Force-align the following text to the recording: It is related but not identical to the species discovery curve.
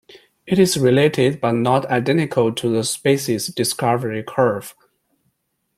It 0.47 0.57
is 0.57 0.79
related 0.79 1.39
but 1.39 1.51
not 1.51 1.85
identical 1.85 2.51
to 2.55 2.69
the 2.73 2.83
species 2.83 3.49
discovery 3.49 4.23
curve. 4.27 4.73